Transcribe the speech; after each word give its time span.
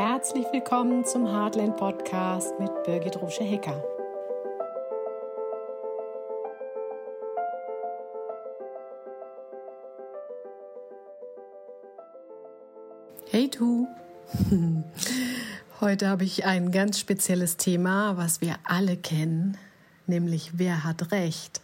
Herzlich 0.00 0.46
willkommen 0.52 1.04
zum 1.04 1.26
Heartland 1.26 1.76
Podcast 1.76 2.52
mit 2.60 2.70
Birgit 2.84 3.20
Rusche-Hecker. 3.20 3.82
Hey 13.28 13.50
du! 13.50 13.88
Heute 15.80 16.06
habe 16.06 16.22
ich 16.22 16.44
ein 16.44 16.70
ganz 16.70 17.00
spezielles 17.00 17.56
Thema, 17.56 18.16
was 18.16 18.40
wir 18.40 18.54
alle 18.62 18.96
kennen, 18.96 19.58
nämlich 20.06 20.52
wer 20.58 20.84
hat 20.84 21.10
Recht? 21.10 21.60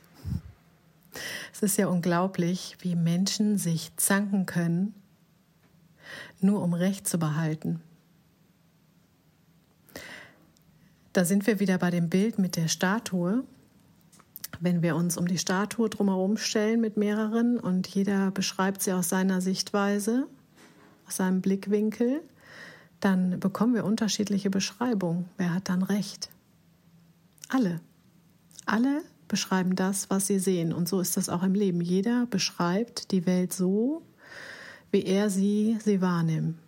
Es 1.53 1.63
ist 1.63 1.79
ja 1.79 1.87
unglaublich, 1.87 2.79
wie 2.81 2.97
Menschen 2.97 3.59
sich 3.59 3.95
zanken 3.97 4.45
können, 4.45 4.93
nur 6.41 6.65
um 6.65 6.75
Recht 6.75 7.07
zu 7.07 7.21
behalten. 7.21 7.81
Da 11.15 11.25
sind 11.25 11.47
wir 11.47 11.61
wieder 11.61 11.79
bei 11.79 11.93
dem 11.93 12.11
Bild 12.11 12.41
mit 12.41 12.57
der 12.57 12.67
Statue. 12.67 13.45
Wenn 14.59 14.83
wir 14.83 14.97
uns 14.97 15.17
um 15.17 15.29
die 15.29 15.39
Statue 15.39 15.89
drumherum 15.89 16.37
stellen 16.37 16.81
mit 16.81 16.97
mehreren 16.97 17.57
und 17.61 17.87
jeder 17.87 18.33
beschreibt 18.33 18.83
sie 18.83 18.93
aus 18.93 19.11
seiner 19.11 19.41
Sichtweise, 19.41 20.27
aus 21.07 21.17
seinem 21.17 21.41
Blickwinkel, 21.41 22.21
dann 22.99 23.39
bekommen 23.39 23.75
wir 23.75 23.85
unterschiedliche 23.85 24.51
Beschreibungen. 24.51 25.29
Wer 25.37 25.55
hat 25.55 25.69
dann 25.69 25.85
recht? 25.85 26.31
Alle. 27.49 27.81
Alle 28.67 29.03
beschreiben 29.29 29.77
das, 29.77 30.11
was 30.11 30.27
sie 30.27 30.41
sehen. 30.41 30.73
Und 30.73 30.89
so 30.89 30.99
ist 30.99 31.17
das 31.17 31.29
auch 31.29 31.45
im 31.45 31.55
Leben. 31.55 31.81
Jeder 31.81 32.27
beschreibt 32.27 33.13
die 33.13 33.25
Welt 33.25 33.53
so, 33.53 34.03
wie 34.91 35.05
er 35.05 35.31
sie, 35.31 35.79
sie 35.81 36.01
wahrnimmt. 36.01 36.64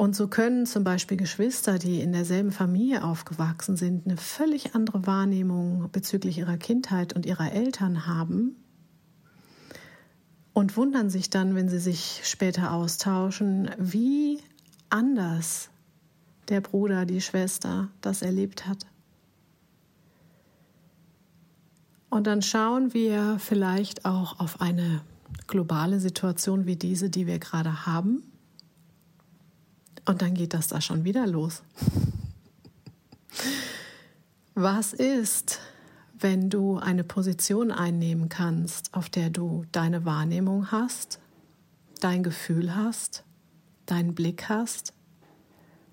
Und 0.00 0.16
so 0.16 0.28
können 0.28 0.64
zum 0.64 0.82
Beispiel 0.82 1.18
Geschwister, 1.18 1.78
die 1.78 2.00
in 2.00 2.12
derselben 2.12 2.52
Familie 2.52 3.04
aufgewachsen 3.04 3.76
sind, 3.76 4.06
eine 4.06 4.16
völlig 4.16 4.74
andere 4.74 5.06
Wahrnehmung 5.06 5.90
bezüglich 5.92 6.38
ihrer 6.38 6.56
Kindheit 6.56 7.12
und 7.12 7.26
ihrer 7.26 7.52
Eltern 7.52 8.06
haben 8.06 8.56
und 10.54 10.78
wundern 10.78 11.10
sich 11.10 11.28
dann, 11.28 11.54
wenn 11.54 11.68
sie 11.68 11.78
sich 11.78 12.22
später 12.24 12.72
austauschen, 12.72 13.72
wie 13.76 14.38
anders 14.88 15.68
der 16.48 16.62
Bruder, 16.62 17.04
die 17.04 17.20
Schwester 17.20 17.88
das 18.00 18.22
erlebt 18.22 18.66
hat. 18.66 18.86
Und 22.08 22.26
dann 22.26 22.40
schauen 22.40 22.94
wir 22.94 23.36
vielleicht 23.38 24.06
auch 24.06 24.40
auf 24.40 24.62
eine 24.62 25.02
globale 25.46 26.00
Situation 26.00 26.64
wie 26.64 26.76
diese, 26.76 27.10
die 27.10 27.26
wir 27.26 27.38
gerade 27.38 27.84
haben 27.84 28.29
und 30.04 30.22
dann 30.22 30.34
geht 30.34 30.54
das 30.54 30.68
da 30.68 30.80
schon 30.80 31.04
wieder 31.04 31.26
los. 31.26 31.62
Was 34.54 34.92
ist, 34.92 35.60
wenn 36.18 36.50
du 36.50 36.78
eine 36.78 37.04
Position 37.04 37.70
einnehmen 37.70 38.28
kannst, 38.28 38.92
auf 38.94 39.08
der 39.08 39.30
du 39.30 39.64
deine 39.72 40.04
Wahrnehmung 40.04 40.70
hast, 40.70 41.18
dein 42.00 42.22
Gefühl 42.22 42.74
hast, 42.74 43.24
deinen 43.86 44.14
Blick 44.14 44.48
hast? 44.48 44.92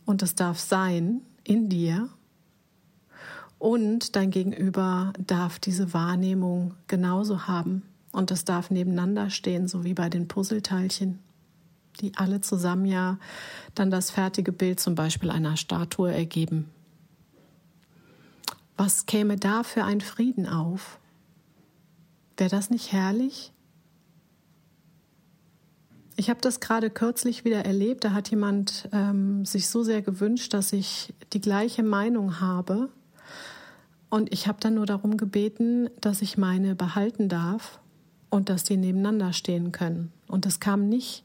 Und 0.05 0.23
es 0.23 0.35
darf 0.35 0.59
sein 0.59 1.21
in 1.43 1.69
dir. 1.69 2.09
Und 3.59 4.15
dein 4.15 4.31
Gegenüber 4.31 5.13
darf 5.25 5.59
diese 5.59 5.93
Wahrnehmung 5.93 6.75
genauso 6.87 7.47
haben. 7.47 7.83
Und 8.11 8.31
es 8.31 8.45
darf 8.45 8.69
nebeneinander 8.71 9.29
stehen, 9.29 9.67
so 9.67 9.83
wie 9.83 9.93
bei 9.93 10.09
den 10.09 10.27
Puzzleteilchen 10.27 11.19
die 11.97 12.13
alle 12.15 12.41
zusammen 12.41 12.85
ja 12.85 13.17
dann 13.75 13.91
das 13.91 14.11
fertige 14.11 14.51
Bild 14.51 14.79
zum 14.79 14.95
Beispiel 14.95 15.29
einer 15.29 15.57
Statue 15.57 16.13
ergeben. 16.13 16.69
Was 18.77 19.05
käme 19.07 19.37
da 19.37 19.63
für 19.63 19.83
ein 19.83 20.01
Frieden 20.01 20.47
auf? 20.47 20.99
Wäre 22.37 22.49
das 22.49 22.69
nicht 22.69 22.91
herrlich? 22.91 23.51
Ich 26.15 26.29
habe 26.29 26.41
das 26.41 26.59
gerade 26.59 26.89
kürzlich 26.89 27.45
wieder 27.45 27.65
erlebt. 27.65 28.03
Da 28.03 28.11
hat 28.11 28.29
jemand 28.29 28.89
ähm, 28.91 29.45
sich 29.45 29.69
so 29.69 29.83
sehr 29.83 30.01
gewünscht, 30.01 30.53
dass 30.53 30.73
ich 30.73 31.13
die 31.33 31.41
gleiche 31.41 31.83
Meinung 31.83 32.39
habe. 32.39 32.89
Und 34.09 34.31
ich 34.31 34.47
habe 34.47 34.59
dann 34.59 34.75
nur 34.75 34.85
darum 34.85 35.17
gebeten, 35.17 35.89
dass 36.01 36.21
ich 36.21 36.37
meine 36.37 36.75
behalten 36.75 37.29
darf 37.29 37.79
und 38.29 38.49
dass 38.49 38.63
die 38.63 38.77
nebeneinander 38.77 39.33
stehen 39.33 39.71
können. 39.71 40.11
Und 40.27 40.45
es 40.45 40.59
kam 40.59 40.87
nicht 40.87 41.23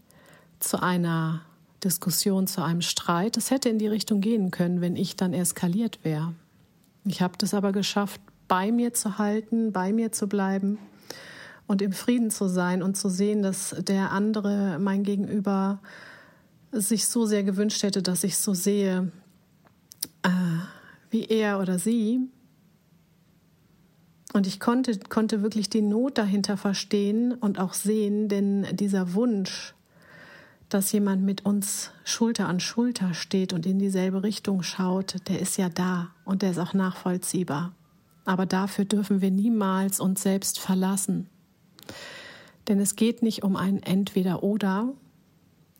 zu 0.62 0.83
einer 0.83 1.43
Diskussion, 1.83 2.47
zu 2.47 2.62
einem 2.62 2.83
Streit. 2.83 3.37
Es 3.37 3.50
hätte 3.50 3.69
in 3.69 3.78
die 3.78 3.89
Richtung 3.89 4.21
gehen 4.21 4.50
können, 4.50 4.81
wenn 4.81 4.97
ich 4.97 5.17
dann 5.17 5.33
eskaliert 5.33 5.99
wäre. 6.05 6.34
Ich 7.05 7.21
habe 7.21 7.34
das 7.39 7.55
aber 7.55 7.73
geschafft, 7.73 8.21
bei 8.49 8.71
mir 8.71 8.95
zu 8.95 9.19
halten, 9.19 9.72
bei 9.72 9.93
mir 9.93 10.12
zu 10.12 10.28
bleiben 10.28 10.78
und 11.67 11.83
im 11.83 11.93
Frieden 11.93 12.31
zu 12.31 12.49
sein 12.49 12.83
und 12.83 12.97
zu 12.97 13.09
sehen, 13.09 13.43
dass 13.43 13.75
der 13.78 14.12
andere, 14.12 14.78
mein 14.78 15.03
Gegenüber, 15.05 15.81
sich 16.71 17.06
so 17.06 17.27
sehr 17.27 17.43
gewünscht 17.45 17.83
hätte, 17.83 18.03
dass 18.03 18.25
ich 18.25 18.39
so 18.39 18.55
sehe, 18.55 19.12
äh, 20.22 20.28
wie 21.11 21.25
er 21.27 21.61
oder 21.61 21.78
sie. 21.78 22.21
Und 24.33 24.47
ich 24.47 24.59
konnte, 24.61 24.99
konnte 24.99 25.43
wirklich 25.43 25.69
die 25.69 25.83
Not 25.83 26.17
dahinter 26.17 26.56
verstehen 26.56 27.33
und 27.33 27.59
auch 27.59 27.75
sehen, 27.75 28.28
denn 28.28 28.67
dieser 28.72 29.12
Wunsch, 29.12 29.75
dass 30.72 30.91
jemand 30.93 31.22
mit 31.22 31.44
uns 31.44 31.91
Schulter 32.03 32.49
an 32.49 32.59
Schulter 32.59 33.12
steht 33.12 33.53
und 33.53 33.66
in 33.66 33.78
dieselbe 33.78 34.22
Richtung 34.22 34.62
schaut, 34.62 35.16
der 35.28 35.38
ist 35.38 35.59
ja 35.59 35.69
da 35.69 36.15
und 36.25 36.41
der 36.41 36.53
ist 36.53 36.59
auch 36.59 36.72
nachvollziehbar. 36.72 37.75
Aber 38.25 38.47
dafür 38.47 38.87
dürfen 38.87 39.21
wir 39.21 39.31
niemals 39.31 40.00
uns 40.00 40.22
selbst 40.22 40.59
verlassen. 40.59 41.28
Denn 42.69 42.81
es 42.81 42.97
geht 42.97 43.22
nicht 43.22 43.43
um 43.43 43.56
ein 43.56 43.83
Entweder-Oder. 43.83 44.94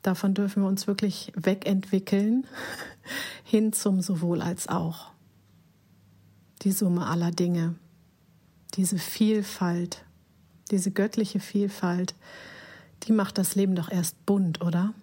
Davon 0.03 0.35
dürfen 0.35 0.63
wir 0.63 0.69
uns 0.69 0.87
wirklich 0.87 1.33
wegentwickeln 1.37 2.47
hin 3.45 3.73
zum 3.73 4.03
sowohl 4.03 4.43
als 4.43 4.69
auch. 4.69 5.11
Die 6.63 6.73
Summe 6.73 7.07
aller 7.07 7.31
Dinge, 7.31 7.77
diese 8.75 8.99
Vielfalt, 8.99 10.05
diese 10.71 10.91
göttliche 10.91 11.41
Vielfalt, 11.41 12.15
die 13.05 13.13
macht 13.13 13.39
das 13.39 13.55
Leben 13.55 13.75
doch 13.75 13.91
erst 13.91 14.25
bunt, 14.27 14.63
oder? 14.63 14.95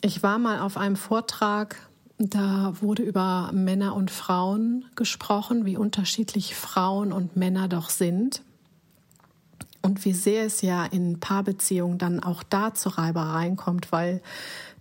Ich 0.00 0.22
war 0.22 0.38
mal 0.38 0.58
auf 0.58 0.76
einem 0.76 0.96
Vortrag, 0.96 1.76
da 2.18 2.74
wurde 2.80 3.02
über 3.02 3.50
Männer 3.52 3.94
und 3.94 4.10
Frauen 4.10 4.84
gesprochen, 4.96 5.64
wie 5.64 5.76
unterschiedlich 5.76 6.54
Frauen 6.54 7.12
und 7.12 7.36
Männer 7.36 7.68
doch 7.68 7.88
sind. 7.88 8.42
Und 9.80 10.04
wie 10.04 10.12
sehr 10.12 10.44
es 10.44 10.62
ja 10.62 10.84
in 10.84 11.18
Paarbeziehungen 11.18 11.98
dann 11.98 12.22
auch 12.22 12.44
da 12.44 12.72
zu 12.72 12.88
Reibereien 12.88 13.56
kommt, 13.56 13.90
weil 13.90 14.22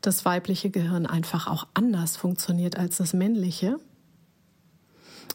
das 0.01 0.25
weibliche 0.25 0.69
Gehirn 0.69 1.07
einfach 1.07 1.47
auch 1.47 1.67
anders 1.73 2.17
funktioniert 2.17 2.77
als 2.77 2.97
das 2.97 3.13
männliche. 3.13 3.79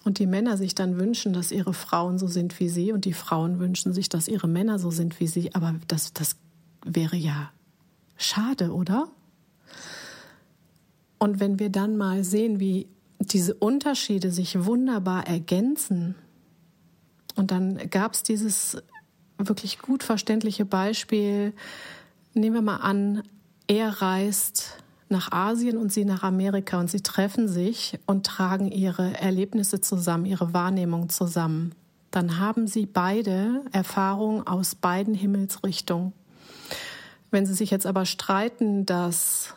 Und 0.07 0.21
die 0.21 0.29
Männer 0.29 0.57
sich 0.57 0.77
dann 0.77 1.01
wünschen, 1.01 1.33
dass 1.33 1.51
ihre 1.51 1.75
Frauen 1.75 2.17
so 2.17 2.29
sind 2.29 2.61
wie 2.61 2.69
sie 2.69 2.93
und 2.93 3.07
die 3.07 3.13
Frauen 3.13 3.59
wünschen 3.59 3.93
sich, 3.93 4.09
dass 4.09 4.29
ihre 4.29 4.47
Männer 4.47 4.79
so 4.79 4.93
sind 4.93 5.19
wie 5.19 5.27
sie. 5.27 5.53
Aber 5.53 5.75
das, 5.89 6.13
das 6.13 6.37
wäre 6.85 7.17
ja 7.17 7.51
schade, 8.17 8.73
oder? 8.73 9.09
Und 11.19 11.41
wenn 11.41 11.59
wir 11.59 11.71
dann 11.71 11.97
mal 11.97 12.23
sehen, 12.23 12.61
wie 12.61 12.87
diese 13.19 13.55
Unterschiede 13.55 14.31
sich 14.31 14.65
wunderbar 14.65 15.27
ergänzen, 15.27 16.15
und 17.35 17.51
dann 17.51 17.77
gab 17.91 18.15
es 18.15 18.23
dieses 18.23 18.77
wirklich 19.39 19.81
gut 19.81 20.05
verständliche 20.05 20.65
Beispiel, 20.65 21.53
nehmen 22.33 22.55
wir 22.55 22.63
mal 22.63 22.77
an, 22.77 23.25
er 23.67 23.89
reist 24.01 24.85
nach 25.09 25.31
Asien 25.31 25.77
und 25.77 25.93
sie 25.93 26.05
nach 26.05 26.23
Amerika 26.23 26.81
und 26.81 26.91
sie 26.91 27.01
treffen 27.01 27.49
sich 27.49 27.99
und 28.07 28.27
tragen 28.27 28.71
ihre 28.71 29.19
Erlebnisse 29.19 29.81
zusammen, 29.81 30.27
ihre 30.27 30.53
Wahrnehmung 30.53 31.09
zusammen. 31.09 31.75
Dann 32.11 32.39
haben 32.39 32.67
sie 32.67 32.87
beide 32.87 33.63
Erfahrungen 33.73 34.47
aus 34.47 34.75
beiden 34.75 35.15
Himmelsrichtungen. 35.15 36.13
Wenn 37.31 37.47
sie 37.47 37.55
sich 37.55 37.71
jetzt 37.71 37.87
aber 37.87 38.07
streiten, 38.07 38.87
dass 38.87 39.55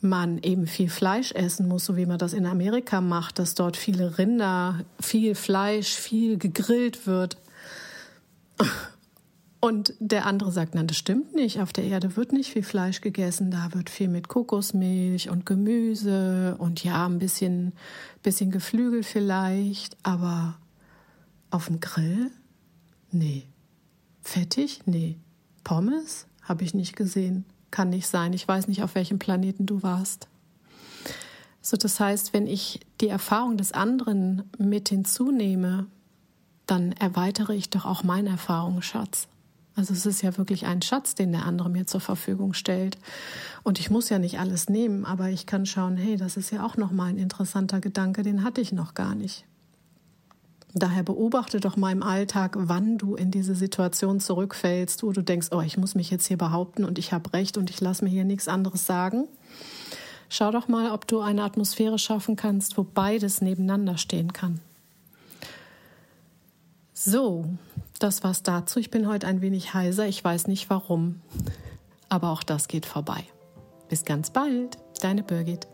man 0.00 0.38
eben 0.38 0.66
viel 0.66 0.88
Fleisch 0.88 1.32
essen 1.32 1.66
muss, 1.66 1.84
so 1.84 1.96
wie 1.96 2.06
man 2.06 2.18
das 2.18 2.32
in 2.32 2.46
Amerika 2.46 3.00
macht, 3.00 3.38
dass 3.38 3.54
dort 3.54 3.76
viele 3.76 4.18
Rinder, 4.18 4.84
viel 5.00 5.34
Fleisch, 5.34 5.94
viel 5.94 6.38
gegrillt 6.38 7.06
wird 7.06 7.36
und 9.60 9.94
der 9.98 10.26
andere 10.26 10.52
sagt, 10.52 10.74
nein, 10.74 10.86
das 10.86 10.96
stimmt 10.96 11.34
nicht. 11.34 11.60
Auf 11.60 11.72
der 11.72 11.84
Erde 11.84 12.16
wird 12.16 12.32
nicht 12.32 12.52
viel 12.52 12.62
Fleisch 12.62 13.00
gegessen. 13.00 13.50
Da 13.50 13.74
wird 13.74 13.90
viel 13.90 14.08
mit 14.08 14.28
Kokosmilch 14.28 15.30
und 15.30 15.46
Gemüse 15.46 16.54
und 16.58 16.84
ja, 16.84 17.06
ein 17.06 17.18
bisschen, 17.18 17.72
bisschen 18.22 18.52
Geflügel 18.52 19.02
vielleicht. 19.02 19.96
Aber 20.04 20.56
auf 21.50 21.66
dem 21.66 21.80
Grill? 21.80 22.30
Nee. 23.10 23.44
Fettig? 24.22 24.82
Nee. 24.86 25.16
Pommes? 25.64 26.26
Habe 26.42 26.62
ich 26.62 26.72
nicht 26.72 26.94
gesehen. 26.94 27.44
Kann 27.72 27.90
nicht 27.90 28.06
sein. 28.06 28.32
Ich 28.34 28.46
weiß 28.46 28.68
nicht, 28.68 28.84
auf 28.84 28.94
welchem 28.94 29.18
Planeten 29.18 29.66
du 29.66 29.82
warst. 29.82 30.28
So, 31.62 31.76
das 31.76 31.98
heißt, 31.98 32.32
wenn 32.32 32.46
ich 32.46 32.78
die 33.00 33.08
Erfahrung 33.08 33.56
des 33.56 33.72
anderen 33.72 34.44
mit 34.56 34.88
hinzunehme, 34.90 35.86
dann 36.66 36.92
erweitere 36.92 37.54
ich 37.54 37.70
doch 37.70 37.84
auch 37.84 38.04
meinen 38.04 38.28
Erfahrungsschatz. 38.28 39.26
Also 39.78 39.92
es 39.92 40.06
ist 40.06 40.22
ja 40.22 40.36
wirklich 40.36 40.66
ein 40.66 40.82
Schatz, 40.82 41.14
den 41.14 41.30
der 41.30 41.46
andere 41.46 41.70
mir 41.70 41.86
zur 41.86 42.00
Verfügung 42.00 42.52
stellt. 42.52 42.98
Und 43.62 43.78
ich 43.78 43.90
muss 43.90 44.08
ja 44.08 44.18
nicht 44.18 44.40
alles 44.40 44.68
nehmen, 44.68 45.04
aber 45.04 45.28
ich 45.30 45.46
kann 45.46 45.66
schauen, 45.66 45.96
hey, 45.96 46.16
das 46.16 46.36
ist 46.36 46.50
ja 46.50 46.66
auch 46.66 46.76
nochmal 46.76 47.10
ein 47.10 47.16
interessanter 47.16 47.78
Gedanke, 47.78 48.24
den 48.24 48.42
hatte 48.42 48.60
ich 48.60 48.72
noch 48.72 48.94
gar 48.94 49.14
nicht. 49.14 49.44
Daher 50.74 51.04
beobachte 51.04 51.60
doch 51.60 51.76
mal 51.76 51.92
im 51.92 52.02
Alltag, 52.02 52.56
wann 52.58 52.98
du 52.98 53.14
in 53.14 53.30
diese 53.30 53.54
Situation 53.54 54.18
zurückfällst, 54.18 55.04
wo 55.04 55.12
du 55.12 55.22
denkst, 55.22 55.50
oh, 55.52 55.60
ich 55.60 55.78
muss 55.78 55.94
mich 55.94 56.10
jetzt 56.10 56.26
hier 56.26 56.38
behaupten 56.38 56.84
und 56.84 56.98
ich 56.98 57.12
habe 57.12 57.32
recht 57.32 57.56
und 57.56 57.70
ich 57.70 57.80
lasse 57.80 58.02
mir 58.02 58.10
hier 58.10 58.24
nichts 58.24 58.48
anderes 58.48 58.84
sagen. 58.84 59.28
Schau 60.28 60.50
doch 60.50 60.66
mal, 60.66 60.90
ob 60.90 61.06
du 61.06 61.20
eine 61.20 61.44
Atmosphäre 61.44 62.00
schaffen 62.00 62.34
kannst, 62.34 62.78
wo 62.78 62.82
beides 62.82 63.42
nebeneinander 63.42 63.96
stehen 63.96 64.32
kann. 64.32 64.58
So, 66.94 67.46
das 67.98 68.22
war's 68.24 68.42
dazu. 68.42 68.78
Ich 68.78 68.90
bin 68.90 69.08
heute 69.08 69.26
ein 69.26 69.40
wenig 69.40 69.74
heiser. 69.74 70.06
Ich 70.06 70.22
weiß 70.22 70.46
nicht 70.46 70.70
warum. 70.70 71.20
Aber 72.08 72.30
auch 72.30 72.42
das 72.42 72.68
geht 72.68 72.86
vorbei. 72.86 73.24
Bis 73.88 74.04
ganz 74.04 74.30
bald. 74.30 74.78
Deine 75.00 75.22
Birgit. 75.22 75.66